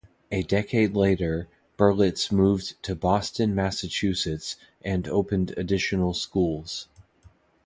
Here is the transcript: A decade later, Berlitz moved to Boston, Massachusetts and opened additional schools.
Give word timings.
A 0.31 0.41
decade 0.41 0.95
later, 0.95 1.47
Berlitz 1.77 2.31
moved 2.31 2.81
to 2.81 2.95
Boston, 2.95 3.53
Massachusetts 3.53 4.55
and 4.83 5.07
opened 5.07 5.53
additional 5.57 6.15
schools. 6.15 6.87